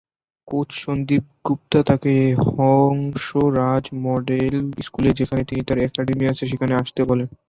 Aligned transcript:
Coach 0.47 0.69
Sandeep 0.83 1.23
Gupta 1.45 1.79
তাকে 1.89 2.13
Hans 2.47 3.25
Raj 3.57 3.85
model 4.05 4.55
স্কুলে, 4.85 5.09
যেখানে 5.19 5.41
তার 5.67 5.77
একাডেমী 5.87 6.25
আছে, 6.31 6.43
সেখানে 6.51 6.73
আসতে 6.81 7.01
বলেন। 7.03 7.27